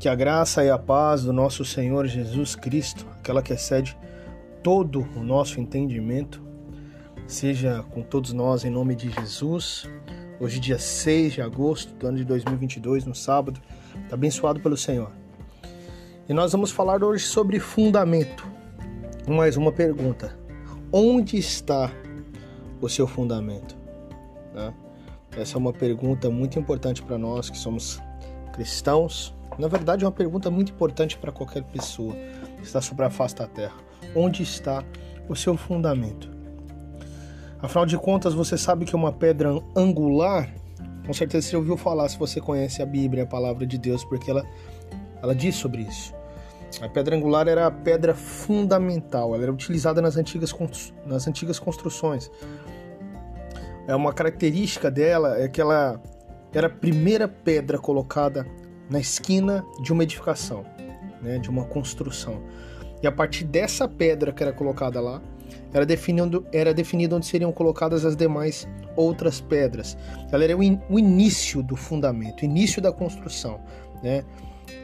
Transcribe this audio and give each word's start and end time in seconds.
Que 0.00 0.08
a 0.08 0.14
graça 0.14 0.64
e 0.64 0.70
a 0.70 0.78
paz 0.78 1.24
do 1.24 1.32
nosso 1.32 1.62
Senhor 1.62 2.06
Jesus 2.06 2.56
Cristo, 2.56 3.06
aquela 3.18 3.42
que 3.42 3.52
excede 3.52 3.94
todo 4.62 5.06
o 5.14 5.22
nosso 5.22 5.60
entendimento, 5.60 6.42
seja 7.26 7.84
com 7.90 8.00
todos 8.00 8.32
nós 8.32 8.64
em 8.64 8.70
nome 8.70 8.94
de 8.94 9.10
Jesus. 9.10 9.86
Hoje, 10.40 10.58
dia 10.58 10.78
6 10.78 11.34
de 11.34 11.42
agosto 11.42 11.92
do 11.96 12.06
ano 12.06 12.16
de 12.16 12.24
2022, 12.24 13.04
no 13.04 13.14
sábado, 13.14 13.60
tá 14.08 14.14
abençoado 14.14 14.58
pelo 14.58 14.74
Senhor. 14.74 15.12
E 16.26 16.32
nós 16.32 16.52
vamos 16.52 16.70
falar 16.70 17.04
hoje 17.04 17.26
sobre 17.26 17.60
fundamento. 17.60 18.48
Mais 19.28 19.58
uma 19.58 19.70
pergunta: 19.70 20.34
onde 20.90 21.36
está 21.36 21.92
o 22.80 22.88
seu 22.88 23.06
fundamento? 23.06 23.76
Né? 24.54 24.72
Essa 25.36 25.56
é 25.56 25.58
uma 25.58 25.74
pergunta 25.74 26.30
muito 26.30 26.58
importante 26.58 27.02
para 27.02 27.18
nós 27.18 27.50
que 27.50 27.58
somos 27.58 28.00
cristãos. 28.54 29.38
Na 29.60 29.68
verdade, 29.68 30.04
é 30.04 30.06
uma 30.06 30.12
pergunta 30.12 30.50
muito 30.50 30.72
importante 30.72 31.18
para 31.18 31.30
qualquer 31.30 31.62
pessoa 31.64 32.14
que 32.56 32.62
está 32.64 32.80
sobre 32.80 33.04
a 33.04 33.10
face 33.10 33.36
da 33.36 33.46
terra. 33.46 33.76
Onde 34.16 34.42
está 34.42 34.82
o 35.28 35.36
seu 35.36 35.54
fundamento? 35.54 36.30
Afinal 37.60 37.84
de 37.84 37.98
contas, 37.98 38.32
você 38.32 38.56
sabe 38.56 38.86
que 38.86 38.96
uma 38.96 39.12
pedra 39.12 39.50
angular, 39.76 40.50
com 41.06 41.12
certeza 41.12 41.46
você 41.46 41.56
ouviu 41.56 41.76
falar 41.76 42.08
se 42.08 42.18
você 42.18 42.40
conhece 42.40 42.80
a 42.80 42.86
Bíblia, 42.86 43.24
a 43.24 43.26
palavra 43.26 43.66
de 43.66 43.76
Deus, 43.76 44.02
porque 44.02 44.30
ela, 44.30 44.46
ela 45.22 45.34
diz 45.34 45.56
sobre 45.56 45.82
isso. 45.82 46.14
A 46.80 46.88
pedra 46.88 47.14
angular 47.14 47.46
era 47.46 47.66
a 47.66 47.70
pedra 47.70 48.14
fundamental, 48.14 49.34
ela 49.34 49.42
era 49.42 49.52
utilizada 49.52 50.00
nas 50.00 50.16
antigas, 50.16 50.54
nas 51.04 51.28
antigas 51.28 51.58
construções. 51.58 52.30
É 53.86 53.94
uma 53.94 54.14
característica 54.14 54.90
dela 54.90 55.38
é 55.38 55.48
que 55.48 55.60
ela 55.60 56.00
era 56.54 56.68
a 56.68 56.70
primeira 56.70 57.28
pedra 57.28 57.78
colocada 57.78 58.46
na 58.90 58.98
esquina 58.98 59.64
de 59.80 59.92
uma 59.92 60.02
edificação, 60.02 60.66
né, 61.22 61.38
de 61.38 61.48
uma 61.48 61.64
construção. 61.64 62.42
E 63.02 63.06
a 63.06 63.12
partir 63.12 63.44
dessa 63.44 63.88
pedra 63.88 64.32
que 64.32 64.42
era 64.42 64.52
colocada 64.52 65.00
lá, 65.00 65.22
era 65.72 65.86
definido, 65.86 66.44
era 66.52 66.74
definido 66.74 67.16
onde 67.16 67.26
seriam 67.26 67.52
colocadas 67.52 68.04
as 68.04 68.16
demais 68.16 68.68
outras 68.96 69.40
pedras. 69.40 69.96
Ela 70.30 70.44
era 70.44 70.56
o, 70.56 70.62
in, 70.62 70.80
o 70.90 70.98
início 70.98 71.62
do 71.62 71.76
fundamento, 71.76 72.42
o 72.42 72.44
início 72.44 72.82
da 72.82 72.92
construção. 72.92 73.60
Né? 74.02 74.24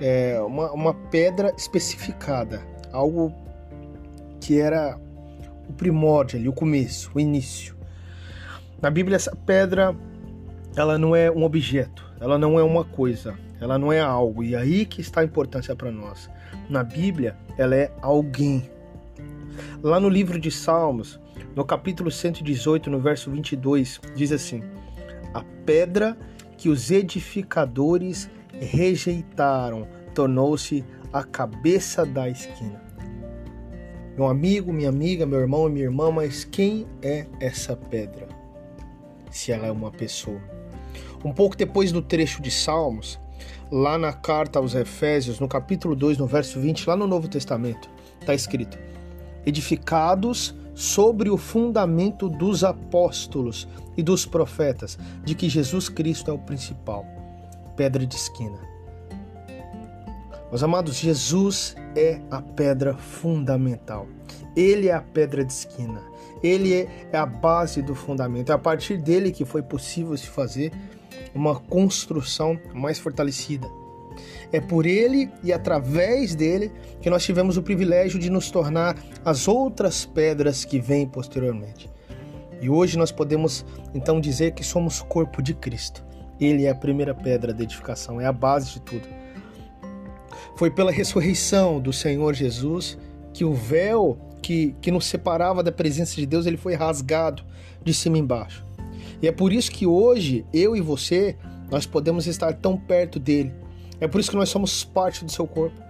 É 0.00 0.40
uma, 0.40 0.70
uma 0.72 0.94
pedra 0.94 1.52
especificada, 1.56 2.62
algo 2.92 3.34
que 4.40 4.60
era 4.60 4.98
o 5.68 5.72
primórdio 5.72 6.38
ali, 6.38 6.48
o 6.48 6.52
começo, 6.52 7.10
o 7.14 7.20
início. 7.20 7.76
Na 8.80 8.90
Bíblia, 8.90 9.16
essa 9.16 9.34
pedra 9.34 9.96
ela 10.76 10.98
não 10.98 11.16
é 11.16 11.30
um 11.30 11.42
objeto, 11.42 12.04
ela 12.20 12.38
não 12.38 12.58
é 12.58 12.62
uma 12.62 12.84
coisa, 12.84 13.34
ela 13.58 13.78
não 13.78 13.90
é 13.90 13.98
algo. 13.98 14.44
E 14.44 14.54
aí 14.54 14.84
que 14.84 15.00
está 15.00 15.22
a 15.22 15.24
importância 15.24 15.74
para 15.74 15.90
nós. 15.90 16.30
Na 16.68 16.84
Bíblia, 16.84 17.34
ela 17.56 17.74
é 17.74 17.90
alguém. 18.02 18.70
Lá 19.82 19.98
no 19.98 20.08
livro 20.08 20.38
de 20.38 20.50
Salmos, 20.50 21.18
no 21.54 21.64
capítulo 21.64 22.10
118, 22.10 22.90
no 22.90 23.00
verso 23.00 23.30
22, 23.30 24.00
diz 24.14 24.30
assim: 24.30 24.62
A 25.32 25.42
pedra 25.64 26.14
que 26.58 26.68
os 26.68 26.90
edificadores 26.90 28.30
rejeitaram 28.52 29.88
tornou-se 30.14 30.84
a 31.10 31.24
cabeça 31.24 32.04
da 32.04 32.28
esquina. 32.28 32.84
Meu 34.14 34.26
amigo, 34.26 34.72
minha 34.72 34.90
amiga, 34.90 35.24
meu 35.24 35.40
irmão 35.40 35.68
e 35.68 35.72
minha 35.72 35.84
irmã, 35.86 36.10
mas 36.10 36.44
quem 36.44 36.86
é 37.02 37.26
essa 37.40 37.74
pedra? 37.76 38.28
Se 39.30 39.52
ela 39.52 39.66
é 39.66 39.72
uma 39.72 39.90
pessoa. 39.90 40.55
Um 41.26 41.32
pouco 41.32 41.56
depois 41.56 41.90
do 41.90 42.00
trecho 42.00 42.40
de 42.40 42.52
Salmos, 42.52 43.18
lá 43.68 43.98
na 43.98 44.12
carta 44.12 44.60
aos 44.60 44.76
Efésios, 44.76 45.40
no 45.40 45.48
capítulo 45.48 45.96
2, 45.96 46.18
no 46.18 46.26
verso 46.28 46.60
20, 46.60 46.88
lá 46.88 46.96
no 46.96 47.04
Novo 47.04 47.26
Testamento, 47.26 47.90
está 48.20 48.32
escrito: 48.32 48.78
Edificados 49.44 50.54
sobre 50.72 51.28
o 51.28 51.36
fundamento 51.36 52.28
dos 52.28 52.62
apóstolos 52.62 53.66
e 53.96 54.04
dos 54.04 54.24
profetas, 54.24 54.96
de 55.24 55.34
que 55.34 55.48
Jesus 55.48 55.88
Cristo 55.88 56.30
é 56.30 56.32
o 56.32 56.38
principal, 56.38 57.04
pedra 57.74 58.06
de 58.06 58.14
esquina. 58.14 58.60
Meus 60.48 60.62
amados, 60.62 60.94
Jesus 60.94 61.74
é 61.96 62.20
a 62.30 62.40
pedra 62.40 62.94
fundamental. 62.94 64.06
Ele 64.54 64.86
é 64.86 64.92
a 64.92 65.02
pedra 65.02 65.44
de 65.44 65.52
esquina. 65.52 66.00
Ele 66.40 66.72
é 66.72 67.18
a 67.18 67.26
base 67.26 67.82
do 67.82 67.96
fundamento. 67.96 68.52
É 68.52 68.54
a 68.54 68.58
partir 68.58 68.96
dele 68.96 69.32
que 69.32 69.44
foi 69.44 69.60
possível 69.60 70.16
se 70.16 70.28
fazer 70.28 70.70
uma 71.36 71.56
construção 71.60 72.58
mais 72.74 72.98
fortalecida. 72.98 73.68
É 74.52 74.60
por 74.60 74.86
ele 74.86 75.30
e 75.42 75.52
através 75.52 76.34
dele 76.34 76.72
que 77.00 77.10
nós 77.10 77.24
tivemos 77.24 77.56
o 77.56 77.62
privilégio 77.62 78.18
de 78.18 78.30
nos 78.30 78.50
tornar 78.50 78.96
as 79.24 79.46
outras 79.46 80.06
pedras 80.06 80.64
que 80.64 80.80
vêm 80.80 81.06
posteriormente. 81.06 81.90
E 82.60 82.70
hoje 82.70 82.96
nós 82.96 83.12
podemos 83.12 83.64
então 83.94 84.20
dizer 84.20 84.52
que 84.52 84.64
somos 84.64 85.02
corpo 85.02 85.42
de 85.42 85.52
Cristo. 85.52 86.04
Ele 86.40 86.64
é 86.64 86.70
a 86.70 86.74
primeira 86.74 87.14
pedra 87.14 87.52
da 87.52 87.62
edificação, 87.62 88.20
é 88.20 88.26
a 88.26 88.32
base 88.32 88.72
de 88.72 88.80
tudo. 88.80 89.06
Foi 90.56 90.70
pela 90.70 90.90
ressurreição 90.90 91.80
do 91.80 91.92
Senhor 91.92 92.32
Jesus 92.32 92.96
que 93.34 93.44
o 93.44 93.52
véu 93.52 94.18
que, 94.40 94.74
que 94.80 94.90
nos 94.90 95.06
separava 95.06 95.62
da 95.62 95.72
presença 95.72 96.14
de 96.14 96.24
Deus 96.24 96.46
ele 96.46 96.56
foi 96.56 96.74
rasgado 96.74 97.42
de 97.82 97.92
cima 97.92 98.16
embaixo. 98.16 98.64
E 99.20 99.28
é 99.28 99.32
por 99.32 99.52
isso 99.52 99.70
que 99.70 99.86
hoje, 99.86 100.44
eu 100.52 100.76
e 100.76 100.80
você, 100.80 101.36
nós 101.70 101.86
podemos 101.86 102.26
estar 102.26 102.52
tão 102.54 102.76
perto 102.76 103.18
dele. 103.18 103.52
É 104.00 104.06
por 104.06 104.20
isso 104.20 104.30
que 104.30 104.36
nós 104.36 104.48
somos 104.48 104.84
parte 104.84 105.24
do 105.24 105.32
seu 105.32 105.46
corpo. 105.46 105.80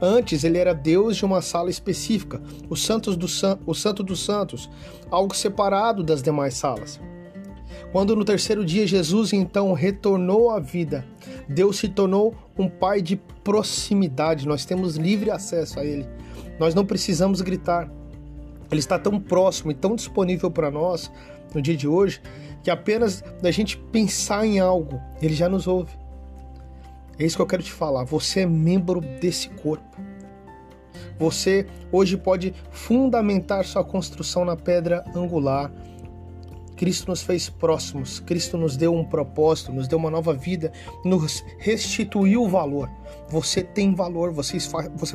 Antes 0.00 0.44
ele 0.44 0.58
era 0.58 0.74
Deus 0.74 1.16
de 1.16 1.24
uma 1.24 1.40
sala 1.40 1.70
específica, 1.70 2.40
o, 2.68 2.76
Santos 2.76 3.16
do 3.16 3.26
San... 3.26 3.58
o 3.66 3.74
Santo 3.74 4.02
dos 4.02 4.24
Santos, 4.24 4.70
algo 5.10 5.34
separado 5.34 6.02
das 6.02 6.22
demais 6.22 6.54
salas. 6.54 7.00
Quando 7.92 8.14
no 8.14 8.24
terceiro 8.24 8.64
dia 8.64 8.86
Jesus 8.86 9.32
então 9.32 9.72
retornou 9.72 10.50
à 10.50 10.60
vida, 10.60 11.04
Deus 11.48 11.78
se 11.78 11.88
tornou 11.88 12.34
um 12.58 12.68
pai 12.68 13.00
de 13.00 13.16
proximidade, 13.42 14.46
nós 14.46 14.64
temos 14.64 14.96
livre 14.96 15.30
acesso 15.30 15.80
a 15.80 15.84
ele. 15.84 16.06
Nós 16.58 16.74
não 16.74 16.84
precisamos 16.84 17.40
gritar. 17.40 17.90
Ele 18.70 18.80
está 18.80 18.98
tão 18.98 19.20
próximo 19.20 19.70
e 19.70 19.74
tão 19.74 19.94
disponível 19.94 20.50
para 20.50 20.70
nós 20.70 21.10
no 21.56 21.62
dia 21.62 21.76
de 21.76 21.88
hoje 21.88 22.20
que 22.62 22.70
apenas 22.70 23.22
da 23.40 23.50
gente 23.50 23.78
pensar 23.78 24.46
em 24.46 24.58
algo, 24.58 25.00
ele 25.22 25.34
já 25.34 25.48
nos 25.48 25.66
ouve. 25.66 25.92
É 27.18 27.24
isso 27.24 27.36
que 27.36 27.42
eu 27.42 27.46
quero 27.46 27.62
te 27.62 27.72
falar. 27.72 28.04
Você 28.04 28.40
é 28.40 28.46
membro 28.46 29.00
desse 29.00 29.48
corpo. 29.48 29.96
Você 31.18 31.66
hoje 31.90 32.16
pode 32.16 32.52
fundamentar 32.70 33.64
sua 33.64 33.82
construção 33.82 34.44
na 34.44 34.54
pedra 34.54 35.02
angular. 35.14 35.72
Cristo 36.76 37.08
nos 37.08 37.22
fez 37.22 37.48
próximos, 37.48 38.20
Cristo 38.20 38.58
nos 38.58 38.76
deu 38.76 38.94
um 38.94 39.02
propósito, 39.02 39.72
nos 39.72 39.88
deu 39.88 39.98
uma 39.98 40.10
nova 40.10 40.34
vida, 40.34 40.70
nos 41.06 41.42
restituiu 41.58 42.46
valor. 42.46 42.90
Você 43.30 43.62
tem 43.62 43.94
valor, 43.94 44.30
você 44.30 44.58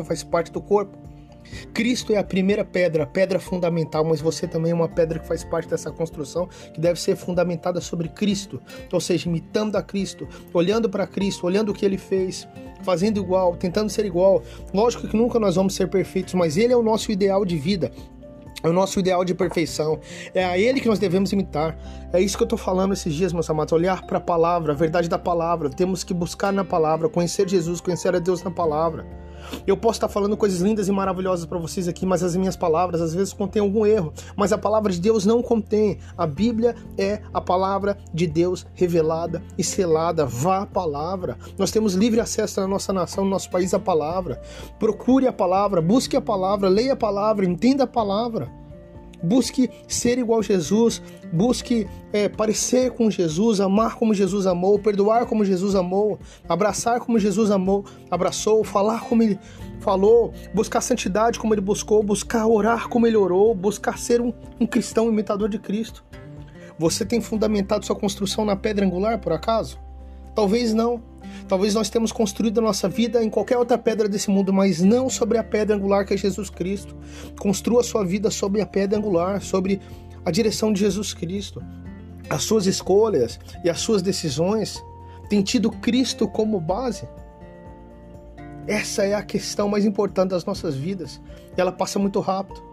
faz 0.04 0.24
parte 0.24 0.52
do 0.52 0.60
corpo. 0.60 0.98
Cristo 1.74 2.14
é 2.14 2.18
a 2.18 2.24
primeira 2.24 2.64
pedra, 2.64 3.04
a 3.04 3.08
pedra 3.08 3.40
fundamental, 3.40 4.04
mas 4.04 4.22
você 4.22 4.48
também 4.48 4.72
é 4.72 4.76
uma 4.76 4.90
pedra 4.90 5.20
que 5.20 5.28
faz 5.28 5.44
parte 5.44 5.68
dessa 5.68 5.92
construção, 5.92 6.48
que 6.74 6.80
deve 6.80 7.00
ser 7.00 7.16
fundamentada 7.16 7.82
sobre 7.82 8.08
Cristo, 8.10 8.62
ou 8.92 9.00
seja, 9.00 9.28
imitando 9.28 9.76
a 9.76 9.82
Cristo, 9.82 10.28
olhando 10.54 10.90
para 10.90 11.08
Cristo, 11.08 11.46
olhando 11.46 11.70
o 11.70 11.74
que 11.74 11.86
ele 11.86 11.98
fez, 11.98 12.48
fazendo 12.84 13.20
igual, 13.20 13.56
tentando 13.56 13.90
ser 13.90 14.06
igual. 14.06 14.44
Lógico 14.74 15.08
que 15.08 15.16
nunca 15.16 15.40
nós 15.40 15.56
vamos 15.56 15.76
ser 15.76 15.90
perfeitos, 15.90 16.34
mas 16.34 16.58
ele 16.58 16.74
é 16.74 16.78
o 16.78 16.84
nosso 16.84 17.12
ideal 17.12 17.46
de 17.46 17.58
vida. 17.58 17.92
É 18.64 18.70
o 18.70 18.74
nosso 18.74 19.00
ideal 19.00 19.26
de 19.26 19.34
perfeição. 19.34 20.00
É 20.36 20.44
a 20.44 20.58
Ele 20.58 20.80
que 20.80 20.88
nós 20.88 21.00
devemos 21.00 21.32
imitar. 21.32 21.76
É 22.14 22.22
isso 22.22 22.38
que 22.38 22.44
eu 22.44 22.46
estou 22.46 22.60
falando 22.60 22.94
esses 22.94 23.14
dias, 23.14 23.34
meus 23.34 23.50
amados. 23.50 23.74
Olhar 23.74 24.04
para 24.06 24.20
a 24.20 24.22
palavra, 24.22 24.72
a 24.74 24.76
verdade 24.76 25.10
da 25.10 25.18
palavra. 25.18 25.70
Temos 25.70 26.04
que 26.04 26.14
buscar 26.14 26.54
na 26.54 26.64
palavra, 26.64 27.10
conhecer 27.10 27.50
Jesus, 27.50 27.82
conhecer 27.82 28.16
a 28.16 28.20
Deus 28.20 28.44
na 28.44 28.52
palavra. 28.52 29.06
Eu 29.66 29.78
posso 29.78 29.98
estar 29.98 30.08
falando 30.08 30.38
coisas 30.38 30.60
lindas 30.60 30.88
e 30.88 30.92
maravilhosas 30.92 31.46
para 31.46 31.58
vocês 31.58 31.88
aqui, 31.88 32.06
mas 32.06 32.24
as 32.24 32.36
minhas 32.36 32.56
palavras 32.56 33.02
às 33.02 33.14
vezes 33.14 33.34
contêm 33.34 33.62
algum 33.62 33.86
erro. 33.86 34.14
Mas 34.36 34.52
a 34.52 34.58
palavra 34.58 34.92
de 34.92 35.00
Deus 35.00 35.26
não 35.26 35.42
contém. 35.42 36.00
A 36.18 36.26
Bíblia 36.26 36.76
é 36.98 37.22
a 37.34 37.42
palavra 37.42 37.98
de 38.14 38.28
Deus 38.28 38.66
revelada 38.74 39.42
e 39.58 39.64
selada. 39.64 40.26
Vá 40.26 40.64
à 40.64 40.66
palavra. 40.66 41.38
Nós 41.58 41.72
temos 41.72 41.94
livre 41.94 42.20
acesso 42.20 42.62
na 42.62 42.68
nossa 42.68 42.94
nação, 42.94 43.24
no 43.24 43.30
nosso 43.30 43.50
país, 43.50 43.74
à 43.74 43.80
palavra. 43.80 44.42
Procure 44.80 45.28
a 45.28 45.34
palavra, 45.34 45.82
busque 45.82 46.16
a 46.16 46.22
palavra, 46.22 46.70
leia 46.70 46.94
a 46.94 46.98
palavra, 46.98 47.46
entenda 47.46 47.84
a 47.84 47.88
palavra. 47.88 48.61
Busque 49.24 49.70
ser 49.88 50.18
igual 50.18 50.40
a 50.40 50.44
Jesus, 50.44 51.02
busque 51.32 51.88
é, 52.12 52.28
parecer 52.28 52.92
com 52.92 53.10
Jesus, 53.10 53.60
amar 53.60 53.96
como 53.96 54.14
Jesus 54.14 54.48
amou, 54.48 54.80
perdoar 54.80 55.26
como 55.26 55.46
Jesus 55.46 55.76
amou, 55.76 56.20
abraçar 56.50 57.00
como 57.00 57.20
Jesus 57.20 57.52
amou, 57.52 57.86
abraçou, 58.10 58.64
falar 58.64 59.02
como 59.02 59.22
ele 59.22 59.40
falou, 59.80 60.34
buscar 60.54 60.82
santidade 60.82 61.40
como 61.40 61.54
ele 61.54 61.62
buscou, 61.62 62.02
buscar 62.02 62.48
orar 62.48 62.90
como 62.90 63.06
ele 63.06 63.18
orou, 63.18 63.54
buscar 63.54 63.98
ser 63.98 64.22
um, 64.22 64.34
um 64.60 64.66
cristão 64.66 65.08
imitador 65.10 65.50
de 65.50 65.60
Cristo. 65.60 66.04
Você 66.80 67.06
tem 67.06 67.22
fundamentado 67.22 67.86
sua 67.86 67.96
construção 67.96 68.44
na 68.44 68.56
pedra 68.56 68.86
angular, 68.86 69.20
por 69.20 69.32
acaso? 69.32 69.80
Talvez 70.34 70.74
não. 70.74 71.11
Talvez 71.52 71.76
nós 71.76 71.90
temos 71.90 72.14
construído 72.14 72.60
a 72.60 72.62
nossa 72.62 72.88
vida 72.88 73.22
em 73.22 73.30
qualquer 73.30 73.58
outra 73.58 73.78
pedra 73.78 74.08
desse 74.08 74.30
mundo, 74.30 74.54
mas 74.54 74.80
não 74.80 75.10
sobre 75.10 75.38
a 75.38 75.44
pedra 75.44 75.76
angular 75.76 76.06
que 76.06 76.14
é 76.14 76.18
Jesus 76.18 76.50
Cristo. 76.50 76.96
Construa 77.38 77.82
a 77.82 77.84
sua 77.84 78.06
vida 78.06 78.32
sobre 78.32 78.62
a 78.62 78.66
pedra 78.66 78.98
angular, 78.98 79.42
sobre 79.42 79.82
a 80.24 80.32
direção 80.32 80.72
de 80.72 80.80
Jesus 80.80 81.14
Cristo. 81.14 81.62
As 82.30 82.44
suas 82.44 82.68
escolhas 82.68 83.38
e 83.66 83.70
as 83.70 83.82
suas 83.82 84.02
decisões 84.02 84.82
têm 85.28 85.42
tido 85.42 85.70
Cristo 85.70 86.26
como 86.26 86.58
base. 86.58 87.06
Essa 88.66 89.04
é 89.04 89.14
a 89.14 89.22
questão 89.22 89.68
mais 89.68 89.84
importante 89.84 90.30
das 90.30 90.46
nossas 90.46 90.74
vidas. 90.78 91.20
E 91.58 91.60
ela 91.60 91.74
passa 91.74 92.00
muito 92.00 92.22
rápido. 92.22 92.64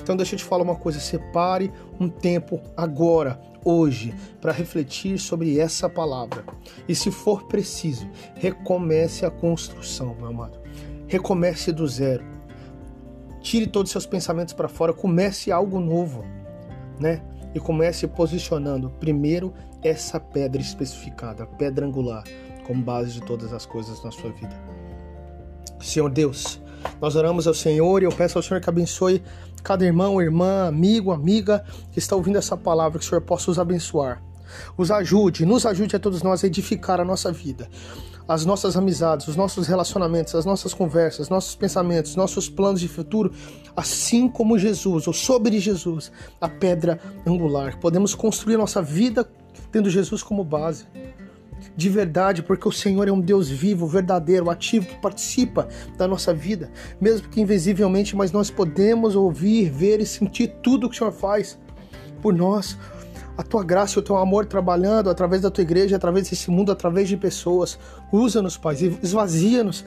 Então 0.00 0.16
deixa 0.16 0.34
eu 0.34 0.38
te 0.38 0.44
falar 0.44 0.62
uma 0.62 0.76
coisa, 0.76 0.98
separe 0.98 1.72
um 2.00 2.08
tempo 2.08 2.60
agora, 2.76 3.40
hoje, 3.64 4.14
para 4.40 4.52
refletir 4.52 5.18
sobre 5.18 5.58
essa 5.58 5.88
palavra. 5.88 6.44
E 6.88 6.94
se 6.94 7.10
for 7.10 7.44
preciso, 7.44 8.08
recomece 8.34 9.26
a 9.26 9.30
construção, 9.30 10.14
meu 10.14 10.26
amado. 10.26 10.58
Recomece 11.06 11.72
do 11.72 11.86
zero. 11.86 12.24
Tire 13.40 13.66
todos 13.66 13.90
os 13.90 13.92
seus 13.92 14.06
pensamentos 14.06 14.52
para 14.52 14.68
fora, 14.68 14.92
comece 14.92 15.52
algo 15.52 15.80
novo, 15.80 16.24
né? 16.98 17.22
E 17.54 17.60
comece 17.60 18.06
posicionando 18.06 18.90
primeiro 19.00 19.54
essa 19.82 20.18
pedra 20.20 20.60
especificada, 20.60 21.44
a 21.44 21.46
pedra 21.46 21.86
angular, 21.86 22.24
como 22.66 22.82
base 22.82 23.12
de 23.12 23.22
todas 23.22 23.52
as 23.52 23.64
coisas 23.64 24.02
na 24.02 24.10
sua 24.10 24.30
vida. 24.32 24.54
Senhor 25.80 26.10
Deus, 26.10 26.60
nós 27.00 27.16
oramos 27.16 27.46
ao 27.46 27.54
Senhor 27.54 28.02
e 28.02 28.04
eu 28.04 28.12
peço 28.12 28.38
ao 28.38 28.42
Senhor 28.42 28.60
que 28.60 28.68
abençoe 28.68 29.22
cada 29.62 29.84
irmão, 29.84 30.20
irmã, 30.20 30.66
amigo, 30.66 31.12
amiga 31.12 31.64
que 31.92 31.98
está 31.98 32.16
ouvindo 32.16 32.38
essa 32.38 32.56
palavra, 32.56 32.98
que 32.98 33.04
o 33.04 33.08
Senhor 33.08 33.20
possa 33.20 33.50
os 33.50 33.58
abençoar. 33.58 34.22
Os 34.76 34.90
ajude, 34.90 35.44
nos 35.44 35.66
ajude 35.66 35.96
a 35.96 35.98
todos 35.98 36.22
nós 36.22 36.42
a 36.42 36.46
edificar 36.46 37.00
a 37.00 37.04
nossa 37.04 37.30
vida, 37.30 37.68
as 38.26 38.44
nossas 38.44 38.76
amizades, 38.76 39.28
os 39.28 39.36
nossos 39.36 39.66
relacionamentos, 39.66 40.34
as 40.34 40.44
nossas 40.44 40.72
conversas, 40.72 41.28
nossos 41.28 41.54
pensamentos, 41.54 42.16
nossos 42.16 42.48
planos 42.48 42.80
de 42.80 42.88
futuro, 42.88 43.32
assim 43.76 44.28
como 44.28 44.58
Jesus, 44.58 45.06
ou 45.06 45.12
sobre 45.12 45.58
Jesus, 45.58 46.10
a 46.40 46.48
pedra 46.48 46.98
angular. 47.26 47.78
Podemos 47.78 48.14
construir 48.14 48.56
nossa 48.56 48.80
vida 48.80 49.28
tendo 49.70 49.90
Jesus 49.90 50.22
como 50.22 50.42
base 50.42 50.86
de 51.78 51.88
verdade, 51.88 52.42
porque 52.42 52.66
o 52.66 52.72
Senhor 52.72 53.06
é 53.06 53.12
um 53.12 53.20
Deus 53.20 53.48
vivo, 53.48 53.86
verdadeiro, 53.86 54.50
ativo, 54.50 54.84
que 54.84 54.96
participa 54.96 55.68
da 55.96 56.08
nossa 56.08 56.34
vida, 56.34 56.72
mesmo 57.00 57.28
que 57.28 57.40
invisivelmente, 57.40 58.16
mas 58.16 58.32
nós 58.32 58.50
podemos 58.50 59.14
ouvir, 59.14 59.70
ver 59.70 60.00
e 60.00 60.04
sentir 60.04 60.48
tudo 60.60 60.88
que 60.88 60.96
o 60.96 60.98
Senhor 60.98 61.12
faz 61.12 61.56
por 62.20 62.34
nós. 62.34 62.76
A 63.36 63.44
tua 63.44 63.62
graça 63.62 63.96
e 63.96 64.00
o 64.00 64.02
teu 64.02 64.16
amor 64.16 64.46
trabalhando 64.46 65.08
através 65.08 65.42
da 65.42 65.52
tua 65.52 65.62
igreja, 65.62 65.94
através 65.94 66.28
desse 66.28 66.50
mundo, 66.50 66.72
através 66.72 67.08
de 67.08 67.16
pessoas. 67.16 67.78
Usa-nos, 68.12 68.56
Pai, 68.56 68.74
esvazia-nos 69.00 69.84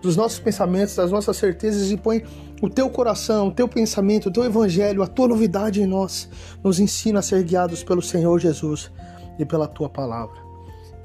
dos 0.00 0.16
nossos 0.16 0.38
pensamentos, 0.38 0.94
das 0.94 1.10
nossas 1.10 1.36
certezas 1.36 1.90
e 1.90 1.96
põe 1.96 2.22
o 2.62 2.70
teu 2.70 2.88
coração, 2.88 3.48
o 3.48 3.52
teu 3.52 3.66
pensamento, 3.66 4.28
o 4.28 4.32
teu 4.32 4.44
evangelho, 4.44 5.02
a 5.02 5.08
tua 5.08 5.26
novidade 5.26 5.82
em 5.82 5.86
nós. 5.86 6.28
Nos 6.62 6.78
ensina 6.78 7.18
a 7.18 7.22
ser 7.22 7.42
guiados 7.42 7.82
pelo 7.82 8.00
Senhor 8.00 8.38
Jesus 8.38 8.92
e 9.40 9.44
pela 9.44 9.66
tua 9.66 9.88
palavra. 9.88 10.41